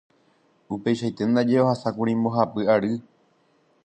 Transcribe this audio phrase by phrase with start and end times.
[0.75, 2.93] Upeichaite ndaje ohasákuri mbohapy ary.